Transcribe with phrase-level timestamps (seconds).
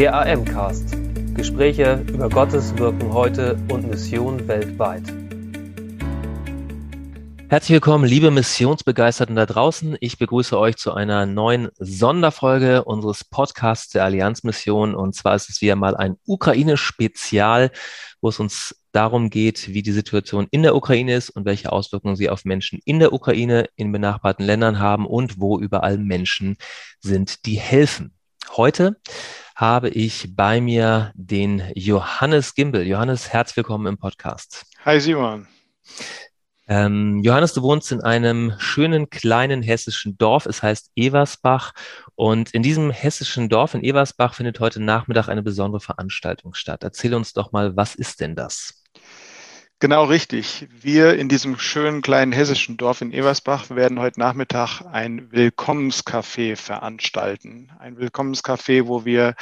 [0.00, 0.96] Der AM-Cast.
[1.34, 5.02] Gespräche über Gottes Wirken heute und Mission weltweit.
[7.50, 9.98] Herzlich willkommen, liebe Missionsbegeisterten da draußen.
[10.00, 14.94] Ich begrüße euch zu einer neuen Sonderfolge unseres Podcasts der Allianzmission.
[14.94, 17.70] Und zwar ist es wieder mal ein Ukraine-Spezial,
[18.22, 22.16] wo es uns darum geht, wie die Situation in der Ukraine ist und welche Auswirkungen
[22.16, 26.56] sie auf Menschen in der Ukraine, in benachbarten Ländern haben und wo überall Menschen
[27.00, 28.14] sind, die helfen.
[28.56, 28.96] Heute
[29.54, 32.86] habe ich bei mir den Johannes Gimbel.
[32.86, 34.64] Johannes, herzlich willkommen im Podcast.
[34.84, 35.46] Hi Simon.
[36.66, 40.46] Ähm, Johannes, du wohnst in einem schönen kleinen hessischen Dorf.
[40.46, 41.72] Es heißt Eversbach.
[42.14, 46.84] Und in diesem hessischen Dorf in Eversbach findet heute Nachmittag eine besondere Veranstaltung statt.
[46.84, 48.79] Erzähl uns doch mal, was ist denn das?
[49.80, 50.68] Genau richtig.
[50.70, 57.72] Wir in diesem schönen kleinen hessischen Dorf in Eversbach werden heute Nachmittag ein Willkommenscafé veranstalten.
[57.78, 59.34] Ein Willkommenscafé, wo wir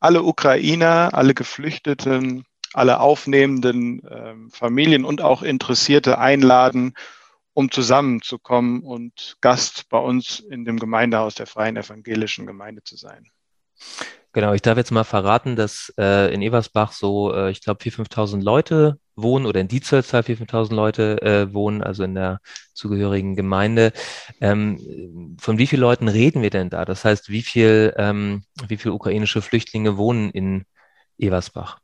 [0.00, 6.94] alle Ukrainer, alle Geflüchteten alle aufnehmenden äh, Familien und auch Interessierte einladen,
[7.52, 13.28] um zusammenzukommen und Gast bei uns in dem Gemeindehaus der Freien Evangelischen Gemeinde zu sein.
[14.32, 18.08] Genau, ich darf jetzt mal verraten, dass äh, in Eversbach so, äh, ich glaube, 4.000,
[18.08, 22.40] 5.000 Leute wohnen oder in Dietzelstal 4.000, 5.000 Leute äh, wohnen, also in der
[22.72, 23.92] zugehörigen Gemeinde.
[24.40, 26.84] Ähm, von wie vielen Leuten reden wir denn da?
[26.84, 30.64] Das heißt, wie viel, ähm, wie viele ukrainische Flüchtlinge wohnen in
[31.18, 31.78] Eversbach?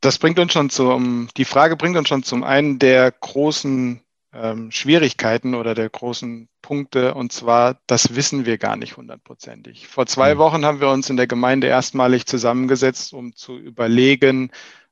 [0.00, 4.00] das bringt uns schon zum, die Frage bringt uns schon zum einen der großen
[4.32, 9.88] ähm, Schwierigkeiten oder der großen Punkte, und zwar, das wissen wir gar nicht hundertprozentig.
[9.88, 10.38] Vor zwei mhm.
[10.38, 14.50] Wochen haben wir uns in der Gemeinde erstmalig zusammengesetzt, um zu überlegen,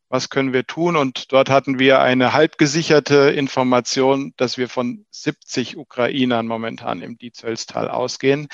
[0.09, 0.97] was können wir tun?
[0.97, 7.89] Und dort hatten wir eine halbgesicherte Information, dass wir von 70 Ukrainern momentan im Diezölstal
[7.89, 8.49] ausgehen.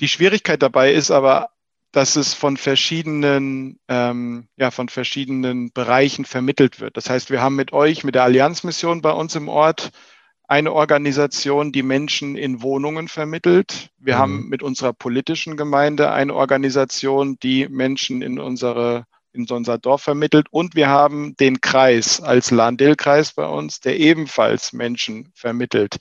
[0.00, 1.50] Die Schwierigkeit dabei ist aber
[1.92, 6.96] dass es von verschiedenen, ähm, ja, von verschiedenen Bereichen vermittelt wird.
[6.96, 9.90] Das heißt, wir haben mit euch, mit der Allianzmission bei uns im Ort,
[10.46, 13.90] eine Organisation, die Menschen in Wohnungen vermittelt.
[13.98, 14.18] Wir mhm.
[14.18, 20.46] haben mit unserer politischen Gemeinde eine Organisation, die Menschen in unsere in unser Dorf vermittelt.
[20.50, 25.96] Und wir haben den Kreis als Landil-Kreis bei uns, der ebenfalls Menschen vermittelt.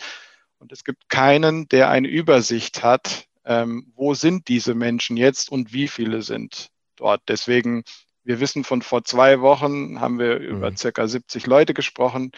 [0.59, 5.73] Und es gibt keinen, der eine Übersicht hat, ähm, wo sind diese Menschen jetzt und
[5.73, 7.21] wie viele sind dort.
[7.27, 7.83] Deswegen,
[8.23, 10.45] wir wissen von vor zwei Wochen, haben wir mhm.
[10.45, 12.31] über circa 70 Leute gesprochen.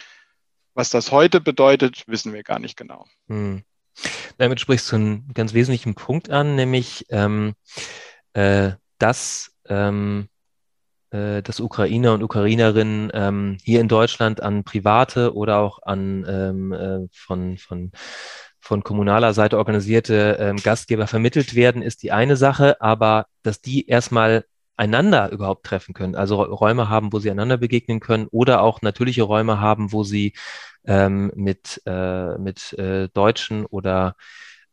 [0.73, 3.05] Was das heute bedeutet, wissen wir gar nicht genau.
[3.27, 3.63] Mhm.
[4.37, 7.53] Damit sprichst du einen ganz wesentlichen Punkt an, nämlich ähm,
[8.33, 10.38] äh, dass, ähm, äh,
[11.11, 17.07] dass Ukrainer und Ukrainerinnen ähm, hier in Deutschland an Private oder auch an ähm, äh,
[17.11, 17.91] von, von
[18.61, 23.87] von kommunaler Seite organisierte ähm, Gastgeber vermittelt werden, ist die eine Sache, aber dass die
[23.87, 24.45] erstmal
[24.79, 29.23] einander überhaupt treffen können, also Räume haben, wo sie einander begegnen können oder auch natürliche
[29.23, 30.33] Räume haben, wo sie
[30.85, 34.15] ähm, mit, äh, mit äh, Deutschen oder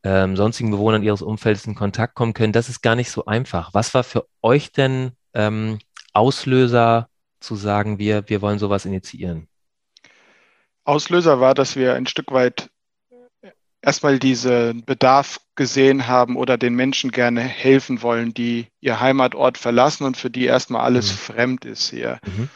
[0.04, 3.74] ähm, sonstigen Bewohnern ihres Umfelds in Kontakt kommen können, das ist gar nicht so einfach.
[3.74, 5.78] Was war für euch denn ähm,
[6.16, 7.08] Auslöser
[7.40, 9.48] zu sagen, wir, wir wollen sowas initiieren?
[10.84, 12.70] Auslöser war, dass wir ein Stück weit
[13.82, 20.04] erstmal diesen Bedarf gesehen haben oder den Menschen gerne helfen wollen, die ihr Heimatort verlassen
[20.04, 21.16] und für die erstmal alles mhm.
[21.16, 22.18] fremd ist hier.
[22.26, 22.48] Mhm.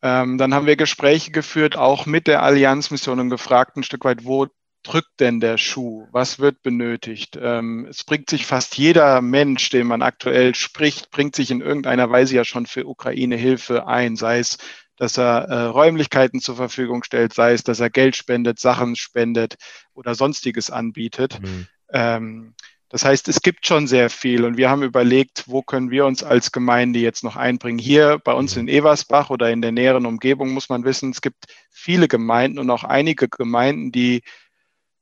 [0.00, 4.24] Ähm, dann haben wir Gespräche geführt, auch mit der Allianzmission und gefragt ein Stück weit,
[4.24, 4.46] wo
[4.88, 6.06] drückt denn der Schuh?
[6.12, 7.38] Was wird benötigt?
[7.40, 12.10] Ähm, es bringt sich fast jeder Mensch, den man aktuell spricht, bringt sich in irgendeiner
[12.10, 14.58] Weise ja schon für Ukraine Hilfe ein, sei es
[14.98, 19.54] dass er äh, Räumlichkeiten zur Verfügung stellt, sei es, dass er Geld spendet, Sachen spendet
[19.94, 21.40] oder sonstiges anbietet.
[21.40, 21.68] Mhm.
[21.92, 22.54] Ähm,
[22.88, 26.22] das heißt, es gibt schon sehr viel und wir haben überlegt, wo können wir uns
[26.22, 27.78] als Gemeinde jetzt noch einbringen.
[27.78, 28.62] Hier bei uns mhm.
[28.62, 32.70] in Eversbach oder in der näheren Umgebung muss man wissen, es gibt viele Gemeinden und
[32.70, 34.22] auch einige Gemeinden, die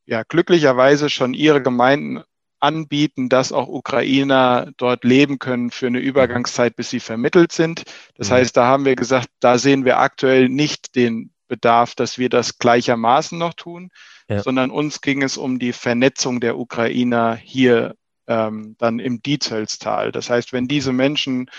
[0.06, 2.22] ja glücklicherweise schon ihre Gemeinden
[2.58, 7.82] anbieten, dass auch Ukrainer dort leben können für eine Übergangszeit, bis sie vermittelt sind.
[8.16, 8.34] Das mhm.
[8.34, 12.58] heißt, da haben wir gesagt, da sehen wir aktuell nicht den Bedarf, dass wir das
[12.58, 13.90] gleichermaßen noch tun,
[14.28, 14.42] ja.
[14.42, 17.94] sondern uns ging es um die Vernetzung der Ukrainer hier
[18.26, 20.12] ähm, dann im Dietzelstal.
[20.12, 21.50] Das heißt, wenn diese Menschen,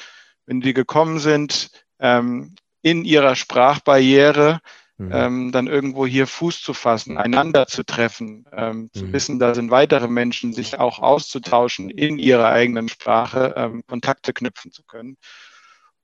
[0.46, 1.70] wenn die gekommen sind,
[2.00, 4.60] ähm, in ihrer Sprachbarriere
[4.98, 5.12] mhm.
[5.14, 8.90] ähm, dann irgendwo hier Fuß zu fassen, einander zu treffen, ähm, mhm.
[8.94, 14.34] zu wissen, da sind weitere Menschen, sich auch auszutauschen in ihrer eigenen Sprache, ähm, Kontakte
[14.34, 15.18] knüpfen zu können.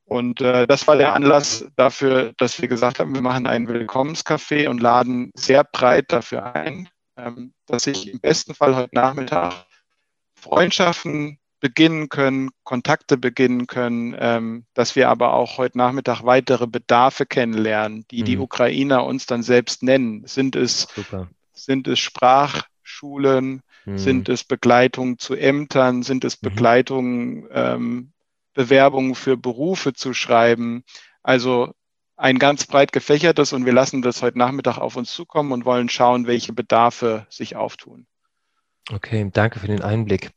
[0.05, 4.67] Und äh, das war der Anlass dafür, dass wir gesagt haben, wir machen ein Willkommenscafé
[4.67, 9.65] und laden sehr breit dafür ein, ähm, dass sich im besten Fall heute Nachmittag
[10.35, 17.25] Freundschaften beginnen können, Kontakte beginnen können, ähm, dass wir aber auch heute Nachmittag weitere Bedarfe
[17.25, 18.25] kennenlernen, die mhm.
[18.25, 20.27] die Ukrainer uns dann selbst nennen.
[20.27, 20.89] Sind es,
[21.53, 23.97] sind es Sprachschulen, mhm.
[23.97, 26.49] sind es Begleitungen zu Ämtern, sind es mhm.
[26.49, 28.11] Begleitungen, ähm,
[28.53, 30.83] Bewerbungen für Berufe zu schreiben.
[31.21, 31.71] Also
[32.17, 35.87] ein ganz breit gefächertes und wir lassen das heute Nachmittag auf uns zukommen und wollen
[35.87, 38.05] schauen, welche Bedarfe sich auftun.
[38.91, 40.31] Okay, danke für den Einblick.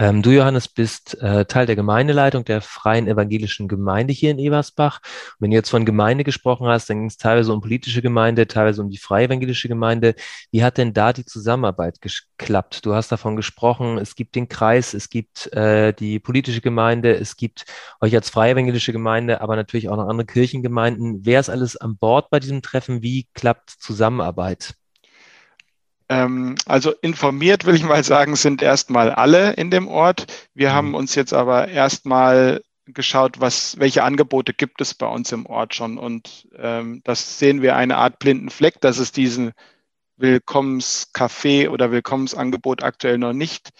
[0.00, 5.00] Ähm, du, Johannes, bist äh, Teil der Gemeindeleitung der Freien Evangelischen Gemeinde hier in Ebersbach.
[5.02, 8.46] Und wenn du jetzt von Gemeinde gesprochen hast, dann ging es teilweise um politische Gemeinde,
[8.46, 10.14] teilweise um die Freie Evangelische Gemeinde.
[10.52, 12.86] Wie hat denn da die Zusammenarbeit geklappt?
[12.86, 17.36] Du hast davon gesprochen, es gibt den Kreis, es gibt äh, die politische Gemeinde, es
[17.36, 17.64] gibt
[18.00, 21.26] euch als Freie Evangelische Gemeinde, aber natürlich auch noch andere Kirchengemeinden.
[21.26, 23.02] Wer ist alles an Bord bei diesem Treffen?
[23.02, 24.74] Wie klappt Zusammenarbeit?
[26.08, 30.26] Ähm, also informiert, will ich mal sagen, sind erstmal alle in dem Ort.
[30.54, 30.74] Wir mhm.
[30.74, 35.74] haben uns jetzt aber erstmal geschaut, was, welche Angebote gibt es bei uns im Ort
[35.74, 35.98] schon.
[35.98, 39.52] Und ähm, das sehen wir eine Art blinden Fleck, dass es diesen
[40.16, 43.70] Willkommenscafé oder Willkommensangebot aktuell noch nicht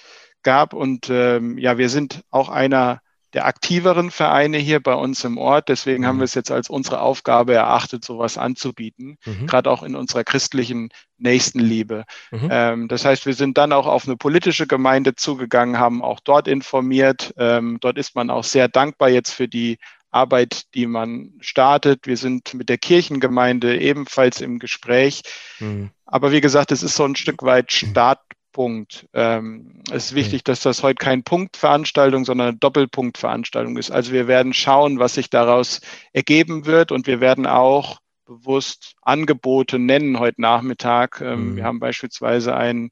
[0.42, 0.74] gab.
[0.74, 3.00] Und ähm, ja, wir sind auch einer
[3.34, 5.68] der aktiveren Vereine hier bei uns im Ort.
[5.68, 6.06] Deswegen mhm.
[6.06, 9.46] haben wir es jetzt als unsere Aufgabe erachtet, sowas anzubieten, mhm.
[9.46, 12.04] gerade auch in unserer christlichen Nächstenliebe.
[12.30, 12.48] Mhm.
[12.50, 16.48] Ähm, das heißt, wir sind dann auch auf eine politische Gemeinde zugegangen, haben auch dort
[16.48, 17.34] informiert.
[17.36, 19.78] Ähm, dort ist man auch sehr dankbar jetzt für die
[20.10, 22.06] Arbeit, die man startet.
[22.06, 25.22] Wir sind mit der Kirchengemeinde ebenfalls im Gespräch.
[25.58, 25.90] Mhm.
[26.06, 28.20] Aber wie gesagt, es ist so ein Stück weit Start,
[28.52, 29.08] Punkt.
[29.12, 33.90] Ähm, es ist wichtig, dass das heute kein Punktveranstaltung, sondern eine Doppelpunktveranstaltung ist.
[33.90, 35.80] Also wir werden schauen, was sich daraus
[36.12, 41.20] ergeben wird und wir werden auch bewusst Angebote nennen heute Nachmittag.
[41.20, 41.56] Ähm, mhm.
[41.56, 42.90] Wir haben beispielsweise ein,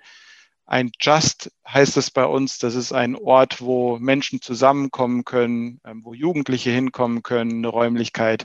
[0.65, 2.59] ein Just, heißt es bei uns.
[2.59, 8.45] Das ist ein Ort, wo Menschen zusammenkommen können, ähm, wo Jugendliche hinkommen können, eine Räumlichkeit.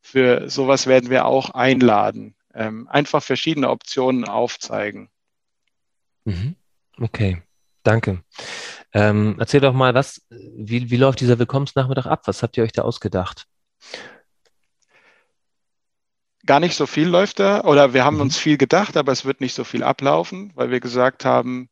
[0.00, 2.36] Für sowas werden wir auch einladen.
[2.54, 5.08] Ähm, einfach verschiedene Optionen aufzeigen.
[6.24, 6.56] Mhm.
[6.98, 7.42] Okay,
[7.82, 8.22] danke.
[8.92, 12.22] Ähm, erzähl doch mal, was, wie, wie läuft dieser Willkommensnachmittag ab?
[12.26, 13.46] Was habt ihr euch da ausgedacht?
[16.44, 18.22] Gar nicht so viel läuft da, oder wir haben mhm.
[18.22, 21.68] uns viel gedacht, aber es wird nicht so viel ablaufen, weil wir gesagt haben,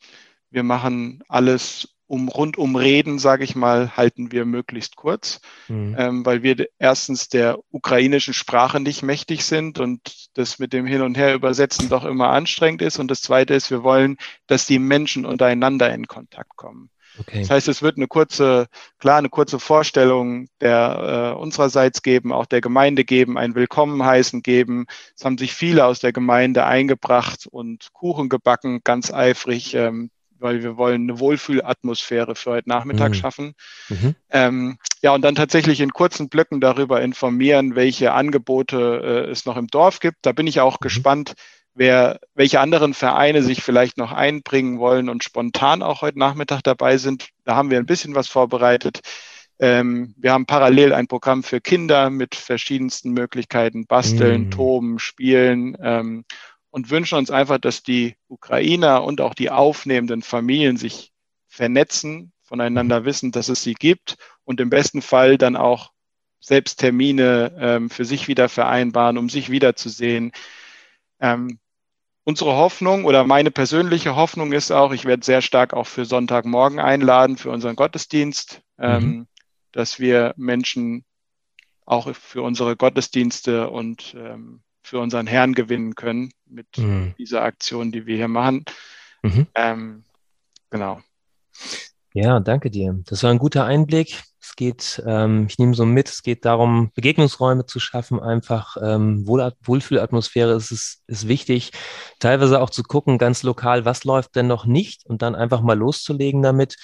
[0.50, 5.94] wir machen alles um rundum reden, sage ich mal, halten wir möglichst kurz, mhm.
[5.96, 11.02] ähm, weil wir erstens der ukrainischen Sprache nicht mächtig sind und das mit dem Hin
[11.02, 12.98] und Her übersetzen doch immer anstrengend ist.
[12.98, 14.16] Und das Zweite ist, wir wollen,
[14.48, 16.90] dass die Menschen untereinander in Kontakt kommen.
[17.20, 17.42] Okay.
[17.42, 18.66] Das heißt, es wird eine kurze,
[18.98, 24.42] klar, eine kurze Vorstellung der äh, unsererseits geben, auch der Gemeinde geben, ein Willkommen heißen
[24.42, 24.86] geben.
[25.16, 29.74] Es haben sich viele aus der Gemeinde eingebracht und Kuchen gebacken, ganz eifrig.
[29.74, 30.10] Ähm,
[30.40, 33.14] weil wir wollen eine Wohlfühlatmosphäre für heute Nachmittag mhm.
[33.14, 33.54] schaffen.
[33.88, 34.14] Mhm.
[34.30, 39.56] Ähm, ja, und dann tatsächlich in kurzen Blöcken darüber informieren, welche Angebote äh, es noch
[39.56, 40.18] im Dorf gibt.
[40.22, 40.84] Da bin ich auch mhm.
[40.84, 41.34] gespannt,
[41.74, 46.96] wer, welche anderen Vereine sich vielleicht noch einbringen wollen und spontan auch heute Nachmittag dabei
[46.96, 47.28] sind.
[47.44, 49.00] Da haben wir ein bisschen was vorbereitet.
[49.58, 54.50] Ähm, wir haben parallel ein Programm für Kinder mit verschiedensten Möglichkeiten, basteln, mhm.
[54.50, 55.76] toben, spielen.
[55.82, 56.24] Ähm,
[56.70, 61.12] und wünschen uns einfach, dass die Ukrainer und auch die aufnehmenden Familien sich
[61.48, 65.92] vernetzen, voneinander wissen, dass es sie gibt und im besten Fall dann auch
[66.40, 70.32] selbst Termine ähm, für sich wieder vereinbaren, um sich wiederzusehen.
[71.20, 71.58] Ähm,
[72.24, 76.80] unsere Hoffnung oder meine persönliche Hoffnung ist auch, ich werde sehr stark auch für Sonntagmorgen
[76.80, 79.26] einladen, für unseren Gottesdienst, ähm, mhm.
[79.72, 81.04] dass wir Menschen
[81.84, 87.14] auch für unsere Gottesdienste und ähm, für unseren Herrn gewinnen können mit mhm.
[87.16, 88.64] dieser Aktion, die wir hier machen.
[89.22, 89.46] Mhm.
[89.54, 90.04] Ähm,
[90.68, 91.00] genau.
[92.12, 92.98] Ja, danke dir.
[93.06, 94.20] Das war ein guter Einblick.
[94.40, 99.28] Es geht, ähm, ich nehme so mit, es geht darum, Begegnungsräume zu schaffen, einfach ähm,
[99.28, 101.70] Wohl Wohlfühlatmosphäre ist, ist, ist wichtig.
[102.18, 105.78] Teilweise auch zu gucken, ganz lokal, was läuft denn noch nicht und dann einfach mal
[105.78, 106.76] loszulegen damit,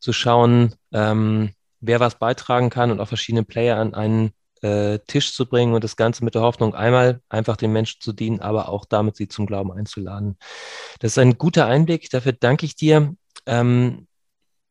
[0.00, 5.34] zu schauen, ähm, wer was beitragen kann und auch verschiedene Player an einen äh, Tisch
[5.34, 8.68] zu bringen und das Ganze mit der Hoffnung, einmal einfach den Menschen zu dienen, aber
[8.68, 10.38] auch damit sie zum Glauben einzuladen.
[11.00, 12.10] Das ist ein guter Einblick.
[12.10, 13.14] Dafür danke ich dir.
[13.46, 14.06] Ähm,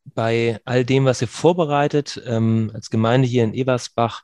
[0.04, 4.24] bei all dem, was ihr vorbereitet, ähm, als Gemeinde hier in Ebersbach,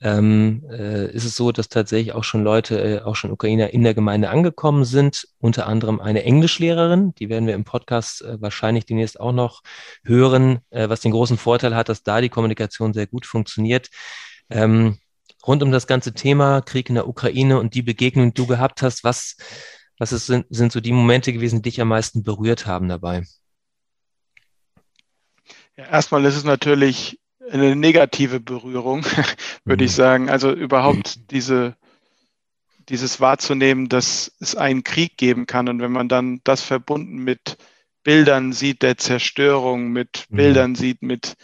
[0.00, 3.84] ähm, äh, ist es so, dass tatsächlich auch schon Leute, äh, auch schon Ukrainer in
[3.84, 8.84] der Gemeinde angekommen sind, unter anderem eine Englischlehrerin, die werden wir im Podcast äh, wahrscheinlich
[8.84, 9.62] demnächst auch noch
[10.04, 13.88] hören, äh, was den großen Vorteil hat, dass da die Kommunikation sehr gut funktioniert.
[14.50, 14.98] Ähm,
[15.46, 18.82] rund um das ganze Thema Krieg in der Ukraine und die Begegnung, die du gehabt
[18.82, 19.36] hast, was,
[19.98, 23.24] was ist, sind, sind so die Momente gewesen, die dich am meisten berührt haben dabei?
[25.76, 27.20] Ja, erstmal ist es natürlich
[27.50, 29.04] eine negative Berührung,
[29.64, 29.96] würde ich mhm.
[29.96, 30.30] sagen.
[30.30, 31.76] Also überhaupt diese,
[32.88, 35.68] dieses wahrzunehmen, dass es einen Krieg geben kann.
[35.68, 37.56] Und wenn man dann das verbunden mit
[38.02, 40.36] Bildern sieht der Zerstörung, mit mhm.
[40.36, 41.34] Bildern sieht, mit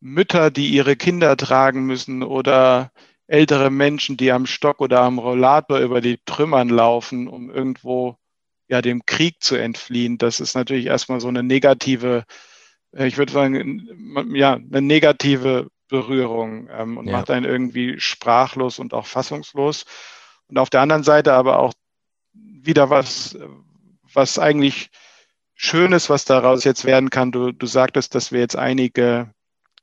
[0.00, 2.92] Mütter, die ihre Kinder tragen müssen oder
[3.26, 8.16] ältere Menschen, die am Stock oder am Rollator über die Trümmern laufen, um irgendwo
[8.68, 10.18] ja dem Krieg zu entfliehen.
[10.18, 12.24] Das ist natürlich erstmal so eine negative,
[12.92, 17.12] äh, ich würde sagen, ja, eine negative Berührung ähm, und ja.
[17.12, 19.84] macht einen irgendwie sprachlos und auch fassungslos.
[20.48, 21.72] Und auf der anderen Seite aber auch
[22.32, 23.38] wieder was,
[24.12, 24.90] was eigentlich
[25.54, 27.32] Schönes, was daraus jetzt werden kann.
[27.32, 29.32] Du, du sagtest, dass wir jetzt einige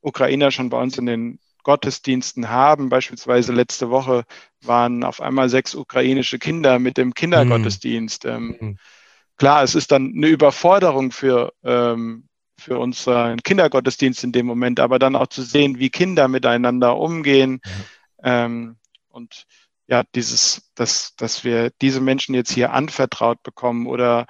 [0.03, 2.89] Ukrainer schon bei uns in den Gottesdiensten haben.
[2.89, 4.25] Beispielsweise letzte Woche
[4.62, 8.25] waren auf einmal sechs ukrainische Kinder mit dem Kindergottesdienst.
[8.25, 8.57] Mhm.
[8.60, 8.77] Ähm,
[9.38, 12.27] klar, es ist dann eine Überforderung für, ähm,
[12.60, 17.62] für unseren Kindergottesdienst in dem Moment, aber dann auch zu sehen, wie Kinder miteinander umgehen.
[17.63, 17.86] Mhm.
[18.24, 18.75] Ähm,
[19.10, 19.45] und
[19.88, 24.27] ja, dieses, dass, dass wir diese Menschen jetzt hier anvertraut bekommen oder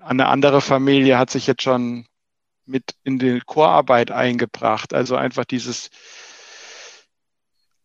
[0.00, 2.06] eine andere Familie hat sich jetzt schon
[2.66, 4.94] mit in die Chorarbeit eingebracht.
[4.94, 5.90] Also einfach dieses,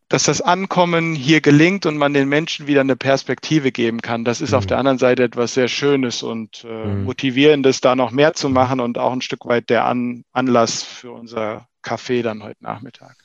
[0.09, 4.25] dass das Ankommen hier gelingt und man den Menschen wieder eine Perspektive geben kann.
[4.25, 4.57] Das ist mhm.
[4.57, 7.05] auf der anderen Seite etwas sehr Schönes und äh, mhm.
[7.05, 11.11] motivierendes, da noch mehr zu machen und auch ein Stück weit der An Anlass für
[11.11, 13.15] unser Café dann heute Nachmittag.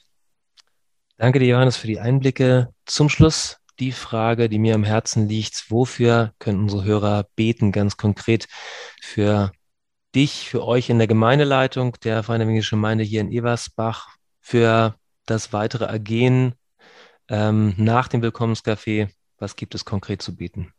[1.18, 2.72] Danke dir, Johannes, für die Einblicke.
[2.84, 5.70] Zum Schluss die Frage, die mir am Herzen liegt.
[5.70, 8.48] Wofür können unsere Hörer beten, ganz konkret
[9.00, 9.52] für
[10.16, 14.96] dich, für euch in der Gemeindeleitung der Freien Gemeinde hier in Eversbach, für
[15.26, 16.54] das weitere Ergehen
[17.28, 19.10] ähm, nach dem Willkommenscafé?
[19.38, 20.72] Was gibt es konkret zu bieten?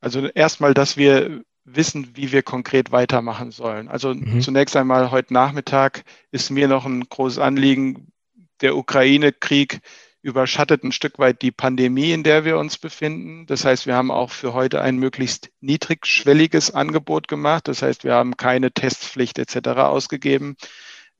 [0.00, 3.88] Also erstmal, dass wir wissen, wie wir konkret weitermachen sollen.
[3.88, 4.40] Also mhm.
[4.40, 8.12] zunächst einmal heute Nachmittag ist mir noch ein großes Anliegen,
[8.60, 9.80] der Ukraine-Krieg
[10.24, 13.44] überschattet ein Stück weit die Pandemie, in der wir uns befinden.
[13.44, 17.68] Das heißt, wir haben auch für heute ein möglichst niedrigschwelliges Angebot gemacht.
[17.68, 19.68] Das heißt, wir haben keine Testpflicht etc.
[19.80, 20.56] ausgegeben.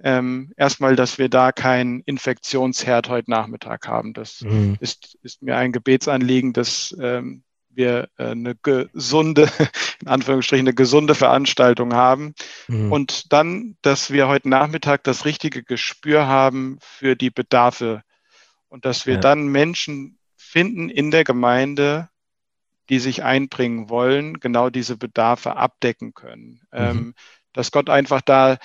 [0.03, 4.15] Ähm, erstmal, dass wir da keinen Infektionsherd heute Nachmittag haben.
[4.15, 4.79] Das mhm.
[4.81, 9.51] ist, ist mir ein Gebetsanliegen, dass ähm, wir äh, eine gesunde,
[10.01, 12.35] in Anführungsstrichen, eine gesunde Veranstaltung haben.
[12.69, 12.91] Mhm.
[12.91, 18.03] Und dann, dass wir heute Nachmittag das richtige Gespür haben für die Bedarfe
[18.75, 19.21] und dass wir ja.
[19.21, 22.09] dann Menschen finden in der Gemeinde,
[22.89, 26.61] die sich einbringen wollen, genau diese Bedarfe abdecken können.
[26.73, 26.79] Mhm.
[26.79, 27.15] Ähm,
[27.53, 28.59] dass Gott einfach da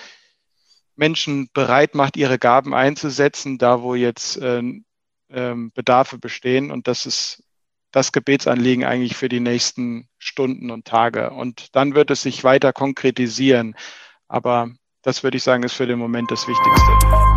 [0.96, 4.62] Menschen bereit macht, ihre Gaben einzusetzen, da wo jetzt äh,
[5.28, 6.72] äh, Bedarfe bestehen.
[6.72, 7.44] Und das ist
[7.92, 11.30] das Gebetsanliegen eigentlich für die nächsten Stunden und Tage.
[11.30, 13.76] Und dann wird es sich weiter konkretisieren.
[14.26, 17.29] Aber das würde ich sagen, ist für den Moment das Wichtigste.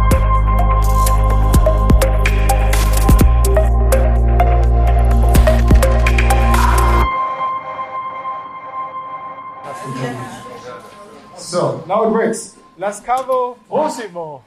[11.53, 12.57] So, now it works.
[12.77, 14.43] Las cavo próximo.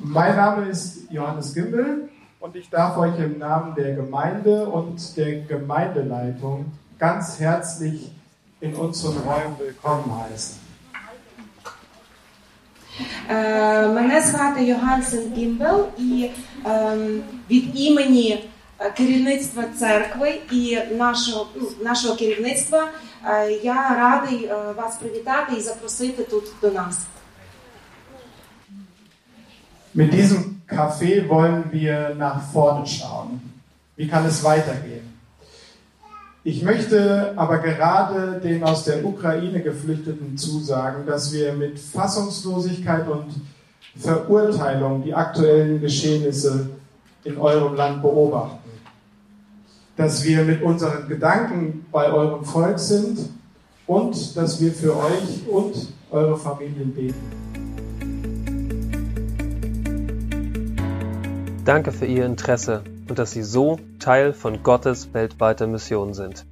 [0.00, 2.08] Mein Name ist Johannes Gimbel
[2.40, 8.12] und ich darf euch im Namen der Gemeinde und der Gemeindeleitung ganz herzlich
[8.60, 10.58] in unseren Räumen willkommen heißen.
[13.94, 16.30] Мене звати Йогансен Гімбел, і
[17.50, 18.44] від імені
[18.96, 21.46] керівництва церкви і нашого
[21.84, 22.88] нашого керівництва
[23.62, 26.98] я радий вас привітати і запросити тут до нас.
[29.94, 33.40] Mit diesem Café wollen wir nach vorne schauen.
[33.96, 35.06] Wie kann es weitergehen?
[36.44, 43.34] Ich möchte aber gerade den aus der Ukraine Geflüchteten zusagen, dass wir mit Fassungslosigkeit und
[43.97, 46.69] Verurteilung die aktuellen Geschehnisse
[47.23, 48.69] in eurem Land beobachten.
[49.97, 53.29] Dass wir mit unseren Gedanken bei eurem Volk sind
[53.85, 57.41] und dass wir für euch und eure Familien beten.
[61.65, 66.45] Danke für Ihr Interesse und dass Sie so Teil von Gottes weltweiter Mission sind.